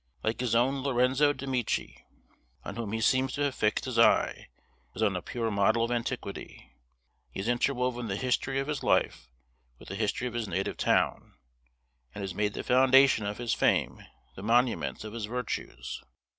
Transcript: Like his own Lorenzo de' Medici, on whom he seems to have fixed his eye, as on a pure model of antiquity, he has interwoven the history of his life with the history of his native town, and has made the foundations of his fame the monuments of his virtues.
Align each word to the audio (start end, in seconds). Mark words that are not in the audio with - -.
Like 0.23 0.39
his 0.39 0.55
own 0.55 0.81
Lorenzo 0.81 1.31
de' 1.31 1.45
Medici, 1.45 2.03
on 2.65 2.75
whom 2.75 2.91
he 2.91 3.01
seems 3.01 3.33
to 3.33 3.41
have 3.43 3.53
fixed 3.53 3.85
his 3.85 3.99
eye, 3.99 4.47
as 4.95 5.03
on 5.03 5.15
a 5.15 5.21
pure 5.21 5.51
model 5.51 5.83
of 5.83 5.91
antiquity, 5.91 6.71
he 7.29 7.39
has 7.39 7.47
interwoven 7.47 8.07
the 8.07 8.15
history 8.15 8.59
of 8.59 8.65
his 8.65 8.81
life 8.81 9.29
with 9.77 9.89
the 9.89 9.95
history 9.95 10.25
of 10.27 10.33
his 10.33 10.47
native 10.47 10.77
town, 10.77 11.35
and 12.15 12.23
has 12.23 12.33
made 12.33 12.53
the 12.55 12.63
foundations 12.63 13.29
of 13.29 13.37
his 13.37 13.53
fame 13.53 14.03
the 14.35 14.41
monuments 14.41 15.03
of 15.03 15.13
his 15.13 15.25
virtues. 15.25 16.01